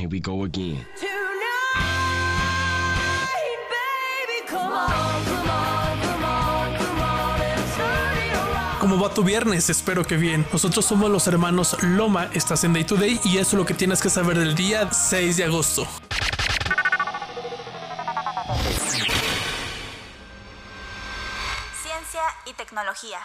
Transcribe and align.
Here 0.00 0.08
we 0.08 0.18
go 0.18 0.44
again. 0.44 0.86
¿Cómo 8.80 8.98
va 8.98 9.12
tu 9.12 9.22
viernes? 9.22 9.68
Espero 9.68 10.02
que 10.02 10.16
bien. 10.16 10.46
Nosotros 10.54 10.86
somos 10.86 11.10
los 11.10 11.26
hermanos 11.26 11.76
Loma, 11.82 12.30
estás 12.32 12.64
en 12.64 12.72
Day 12.72 12.84
to 12.84 12.96
Day 12.96 13.20
y 13.24 13.36
eso 13.36 13.50
es 13.50 13.52
lo 13.58 13.66
que 13.66 13.74
tienes 13.74 14.00
que 14.00 14.08
saber 14.08 14.38
del 14.38 14.54
día 14.54 14.90
6 14.90 15.36
de 15.36 15.44
agosto. 15.44 15.86
Ciencia 21.82 22.22
y 22.46 22.54
tecnología. 22.54 23.18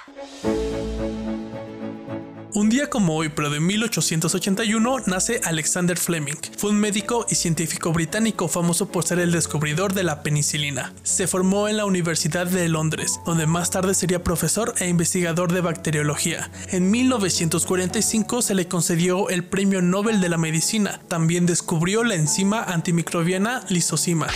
Un 2.55 2.69
día 2.69 2.89
como 2.89 3.17
hoy, 3.17 3.27
pero 3.27 3.49
de 3.49 3.59
1881, 3.59 4.99
nace 5.07 5.41
Alexander 5.43 5.97
Fleming. 5.97 6.37
Fue 6.57 6.69
un 6.69 6.79
médico 6.79 7.25
y 7.29 7.35
científico 7.35 7.91
británico 7.91 8.47
famoso 8.47 8.87
por 8.87 9.03
ser 9.03 9.19
el 9.19 9.33
descubridor 9.33 9.93
de 9.93 10.03
la 10.03 10.23
penicilina. 10.23 10.93
Se 11.03 11.27
formó 11.27 11.67
en 11.67 11.75
la 11.75 11.83
Universidad 11.83 12.47
de 12.47 12.69
Londres, 12.69 13.19
donde 13.25 13.45
más 13.45 13.71
tarde 13.71 13.93
sería 13.93 14.23
profesor 14.23 14.73
e 14.79 14.87
investigador 14.87 15.51
de 15.51 15.59
bacteriología. 15.59 16.49
En 16.71 16.89
1945 16.91 18.41
se 18.41 18.55
le 18.55 18.69
concedió 18.69 19.27
el 19.27 19.43
Premio 19.43 19.81
Nobel 19.81 20.21
de 20.21 20.29
la 20.29 20.37
Medicina. 20.37 21.01
También 21.09 21.45
descubrió 21.45 22.05
la 22.05 22.15
enzima 22.15 22.63
antimicrobiana 22.63 23.65
lisozima. 23.67 24.27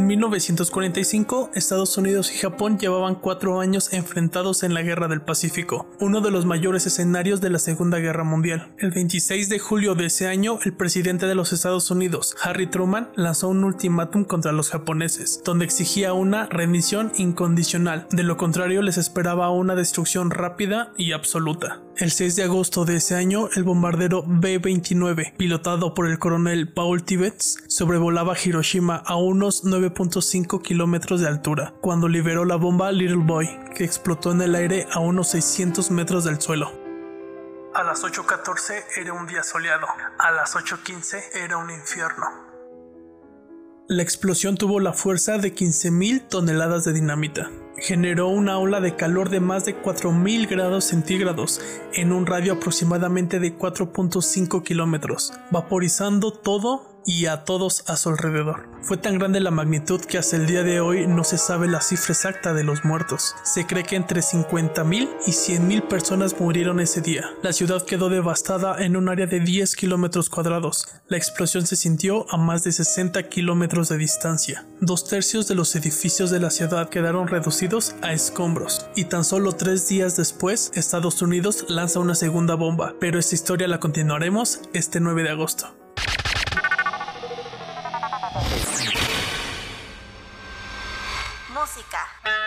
En 0.00 0.06
1945, 0.06 1.50
Estados 1.54 1.98
Unidos 1.98 2.32
y 2.32 2.38
Japón 2.38 2.78
llevaban 2.78 3.16
cuatro 3.16 3.60
años 3.60 3.92
enfrentados 3.92 4.62
en 4.62 4.72
la 4.72 4.80
Guerra 4.80 5.08
del 5.08 5.20
Pacífico, 5.20 5.90
uno 6.00 6.22
de 6.22 6.30
los 6.30 6.46
mayores 6.46 6.86
escenarios 6.86 7.42
de 7.42 7.50
la 7.50 7.58
Segunda 7.58 7.98
Guerra 7.98 8.24
Mundial. 8.24 8.72
El 8.78 8.92
26 8.92 9.50
de 9.50 9.58
julio 9.58 9.94
de 9.94 10.06
ese 10.06 10.26
año, 10.26 10.58
el 10.64 10.72
presidente 10.72 11.26
de 11.26 11.34
los 11.34 11.52
Estados 11.52 11.90
Unidos, 11.90 12.34
Harry 12.42 12.66
Truman, 12.66 13.10
lanzó 13.14 13.48
un 13.48 13.62
ultimátum 13.62 14.24
contra 14.24 14.52
los 14.52 14.70
japoneses, 14.70 15.42
donde 15.44 15.66
exigía 15.66 16.14
una 16.14 16.46
rendición 16.46 17.12
incondicional. 17.16 18.06
De 18.10 18.22
lo 18.22 18.38
contrario, 18.38 18.80
les 18.80 18.96
esperaba 18.96 19.50
una 19.50 19.74
destrucción 19.74 20.30
rápida 20.30 20.94
y 20.96 21.12
absoluta. 21.12 21.82
El 21.98 22.10
6 22.10 22.36
de 22.36 22.44
agosto 22.44 22.86
de 22.86 22.96
ese 22.96 23.16
año, 23.16 23.50
el 23.54 23.64
bombardero 23.64 24.24
B-29, 24.26 25.34
pilotado 25.36 25.92
por 25.92 26.08
el 26.08 26.18
coronel 26.18 26.72
Paul 26.72 27.02
Tibbets, 27.02 27.58
sobrevolaba 27.68 28.34
Hiroshima 28.42 28.96
a 28.96 29.16
unos 29.16 29.64
9.5 29.94 30.62
kilómetros 30.62 31.20
de 31.20 31.28
altura, 31.28 31.74
cuando 31.80 32.08
liberó 32.08 32.44
la 32.44 32.56
bomba 32.56 32.92
Little 32.92 33.24
Boy, 33.24 33.48
que 33.74 33.84
explotó 33.84 34.32
en 34.32 34.42
el 34.42 34.54
aire 34.54 34.86
a 34.92 35.00
unos 35.00 35.28
600 35.30 35.90
metros 35.90 36.24
del 36.24 36.40
suelo. 36.40 36.72
A 37.74 37.82
las 37.82 38.02
8.14 38.02 38.84
era 38.96 39.12
un 39.12 39.26
día 39.26 39.42
soleado, 39.42 39.86
a 40.18 40.30
las 40.32 40.54
8.15 40.54 41.36
era 41.44 41.56
un 41.56 41.70
infierno. 41.70 42.26
La 43.88 44.02
explosión 44.02 44.56
tuvo 44.56 44.78
la 44.78 44.92
fuerza 44.92 45.38
de 45.38 45.52
15.000 45.52 46.28
toneladas 46.28 46.84
de 46.84 46.92
dinamita. 46.92 47.50
Generó 47.76 48.28
una 48.28 48.58
ola 48.58 48.80
de 48.80 48.94
calor 48.94 49.30
de 49.30 49.40
más 49.40 49.64
de 49.64 49.82
4.000 49.82 50.48
grados 50.48 50.84
centígrados 50.84 51.60
en 51.92 52.12
un 52.12 52.26
radio 52.26 52.52
aproximadamente 52.52 53.40
de 53.40 53.56
4.5 53.58 54.62
kilómetros, 54.62 55.32
vaporizando 55.50 56.32
todo 56.32 56.99
y 57.06 57.26
a 57.26 57.44
todos 57.44 57.84
a 57.88 57.96
su 57.96 58.10
alrededor. 58.10 58.68
Fue 58.82 58.96
tan 58.96 59.18
grande 59.18 59.40
la 59.40 59.50
magnitud 59.50 60.00
que 60.00 60.18
hasta 60.18 60.36
el 60.36 60.46
día 60.46 60.62
de 60.62 60.80
hoy 60.80 61.06
no 61.06 61.22
se 61.24 61.38
sabe 61.38 61.68
la 61.68 61.80
cifra 61.80 62.14
exacta 62.14 62.54
de 62.54 62.64
los 62.64 62.84
muertos. 62.84 63.34
Se 63.42 63.66
cree 63.66 63.84
que 63.84 63.96
entre 63.96 64.20
50.000 64.20 65.08
y 65.26 65.30
100.000 65.30 65.88
personas 65.88 66.40
murieron 66.40 66.80
ese 66.80 67.00
día. 67.00 67.30
La 67.42 67.52
ciudad 67.52 67.84
quedó 67.84 68.08
devastada 68.08 68.82
en 68.82 68.96
un 68.96 69.08
área 69.08 69.26
de 69.26 69.40
10 69.40 69.76
kilómetros 69.76 70.30
cuadrados. 70.30 70.88
La 71.08 71.16
explosión 71.16 71.66
se 71.66 71.76
sintió 71.76 72.26
a 72.32 72.36
más 72.36 72.64
de 72.64 72.72
60 72.72 73.28
kilómetros 73.28 73.88
de 73.88 73.98
distancia. 73.98 74.66
Dos 74.80 75.06
tercios 75.06 75.46
de 75.46 75.54
los 75.54 75.76
edificios 75.76 76.30
de 76.30 76.40
la 76.40 76.50
ciudad 76.50 76.88
quedaron 76.88 77.28
reducidos 77.28 77.94
a 78.02 78.12
escombros. 78.12 78.86
Y 78.96 79.04
tan 79.04 79.24
solo 79.24 79.52
tres 79.52 79.88
días 79.88 80.16
después, 80.16 80.70
Estados 80.74 81.20
Unidos 81.22 81.66
lanza 81.68 82.00
una 82.00 82.14
segunda 82.14 82.54
bomba. 82.54 82.94
Pero 82.98 83.18
esta 83.18 83.34
historia 83.34 83.68
la 83.68 83.80
continuaremos 83.80 84.60
este 84.72 85.00
9 85.00 85.22
de 85.22 85.30
agosto. 85.30 85.79
Música. 91.60 92.39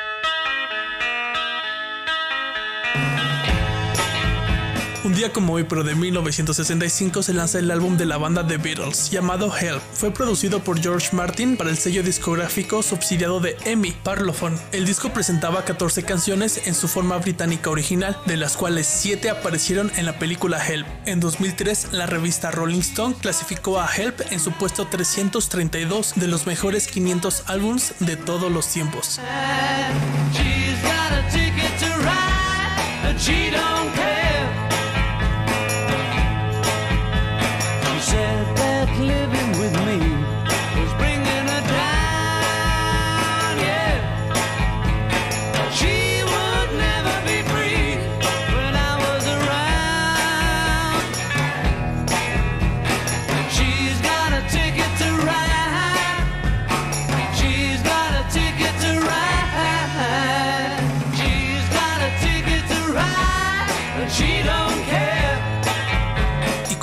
Un 5.04 5.14
día 5.14 5.34
como 5.34 5.54
hoy, 5.54 5.66
pero 5.66 5.84
de 5.84 5.96
1965, 5.96 7.24
se 7.24 7.34
lanza 7.34 7.60
el 7.60 7.72
álbum 7.72 7.98
de 7.98 8.06
la 8.06 8.18
banda 8.18 8.48
The 8.48 8.56
Beatles, 8.56 9.12
llamado 9.12 9.54
Help. 9.54 9.82
Fue 9.92 10.12
producido 10.12 10.64
por 10.64 10.82
George 10.82 11.14
Martin 11.14 11.58
para 11.58 11.70
el 11.70 11.78
sello 11.78 12.04
discográfico 12.04 12.82
subsidiado 12.82 13.42
de 13.42 13.58
EMI, 13.66 13.92
Parlophone. 13.92 14.58
El 14.72 14.86
disco 14.86 15.10
presentaba 15.10 15.66
14 15.66 16.04
canciones 16.04 16.68
en 16.68 16.74
su 16.74 16.88
forma 16.88 17.18
británica 17.18 17.70
original, 17.70 18.18
de 18.26 18.38
las 18.38 18.56
cuales 18.56 18.88
7 18.88 19.30
aparecieron 19.30 19.92
en 19.98 20.06
la 20.06 20.18
película 20.20 20.66
Help. 20.66 20.88
En 21.06 21.20
2003, 21.20 21.90
la 21.92 22.06
revista 22.06 22.52
Rolling 22.52 22.80
Stone 22.80 23.16
clasificó 23.20 23.82
a 23.82 23.94
Help 23.94 24.22
en 24.32 24.40
su 24.40 24.54
puesto 24.54 24.88
332 24.88 26.14
de 26.16 26.28
los 26.28 26.48
mejores 26.48 26.88
500 26.88 27.44
álbums 27.48 27.94
de 28.00 28.16
todos 28.16 28.50
los 28.50 28.70
tiempos. 28.70 29.20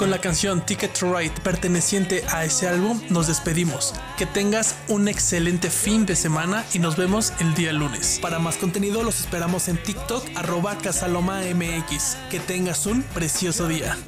Con 0.00 0.10
la 0.10 0.18
canción 0.18 0.64
Ticket 0.64 0.98
to 0.98 1.14
Ride 1.14 1.34
perteneciente 1.42 2.24
a 2.32 2.46
ese 2.46 2.66
álbum 2.66 2.98
nos 3.10 3.26
despedimos. 3.26 3.92
Que 4.16 4.24
tengas 4.24 4.74
un 4.88 5.08
excelente 5.08 5.68
fin 5.68 6.06
de 6.06 6.16
semana 6.16 6.64
y 6.72 6.78
nos 6.78 6.96
vemos 6.96 7.34
el 7.38 7.54
día 7.54 7.74
lunes. 7.74 8.18
Para 8.22 8.38
más 8.38 8.56
contenido 8.56 9.02
los 9.02 9.20
esperamos 9.20 9.68
en 9.68 9.76
TikTok 9.82 10.24
arroba 10.36 10.78
casalomamx. 10.78 12.16
Que 12.30 12.40
tengas 12.40 12.86
un 12.86 13.02
precioso 13.02 13.68
día. 13.68 13.98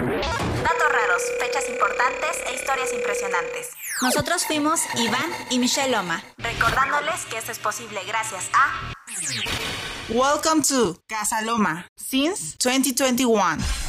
Datos 0.00 0.88
raros, 0.92 1.22
fechas 1.40 1.66
importantes 1.70 2.36
e 2.46 2.54
historias 2.54 2.92
impresionantes. 2.92 3.70
Nosotros 4.02 4.44
fuimos 4.44 4.82
Iván 4.96 5.30
y 5.48 5.58
Michelle 5.58 5.92
Loma, 5.92 6.22
recordándoles 6.36 7.24
que 7.30 7.38
esto 7.38 7.52
es 7.52 7.58
posible 7.58 8.00
gracias 8.06 8.44
a 8.52 8.92
Welcome 10.10 10.62
to 10.68 10.98
Casa 11.08 11.40
Loma 11.40 11.86
since 11.96 12.54
2021. 12.62 13.87